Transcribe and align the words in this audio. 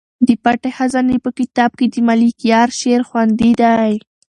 د 0.27 0.29
پټې 0.43 0.69
خزانې 0.77 1.17
په 1.25 1.29
کتاب 1.39 1.71
کې 1.79 1.85
د 1.93 1.95
ملکیار 2.07 2.67
شعر 2.79 3.01
خوندي 3.09 3.51
دی. 3.61 3.71